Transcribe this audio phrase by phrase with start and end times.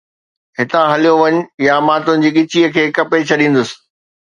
[0.57, 1.35] ھتان ھليو وڃ،
[1.67, 3.69] يا مان تنھنجي ڳچيءَ کي ڪپي ڇڏيندس